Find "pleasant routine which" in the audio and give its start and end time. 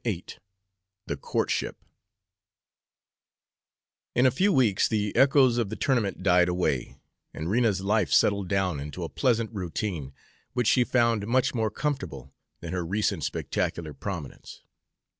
9.09-10.65